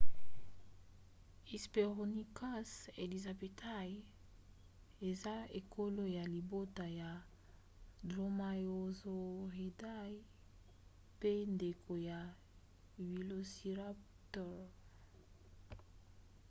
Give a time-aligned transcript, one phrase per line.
[1.49, 2.71] hesperonychus
[3.03, 3.97] elizabethae
[5.09, 7.11] eza ekolo ya libota ya
[8.09, 10.15] dromaeosauridae
[11.15, 12.19] mpe ndeko ya
[13.09, 14.59] velociraptor